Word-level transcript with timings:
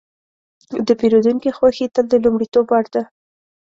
د 0.87 0.89
پیرودونکي 0.99 1.49
خوښي 1.57 1.85
تل 1.93 2.05
د 2.09 2.13
لومړیتوب 2.23 2.65
وړ 2.69 2.85
ده. 2.93 3.03